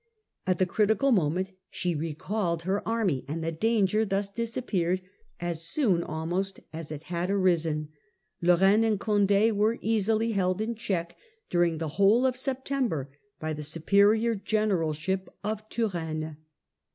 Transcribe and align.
At 0.47 0.57
the 0.57 0.65
critical 0.65 1.11
moment 1.11 1.51
she 1.69 1.93
recalled 1.93 2.63
her 2.63 2.81
army, 2.87 3.23
and 3.27 3.43
the 3.43 3.51
danger 3.51 4.03
thus 4.03 4.29
disappeared 4.29 4.99
as 5.39 5.61
soon 5.61 6.01
almost 6.01 6.59
as 6.73 6.91
it 6.91 7.03
had 7.03 7.29
arisen. 7.29 7.89
Lorraine 8.41 8.81
ancl 8.81 8.97
Cond£ 9.27 9.51
were 9.51 9.77
easily 9.79 10.31
held 10.31 10.59
in 10.59 10.73
check 10.73 11.15
during 11.51 11.77
the 11.77 11.87
whole 12.01 12.25
of 12.25 12.35
September 12.35 13.11
by 13.39 13.53
the 13.53 13.61
superior 13.61 14.33
generalship 14.33 15.29
of 15.43 15.69
Turenne. 15.69 16.37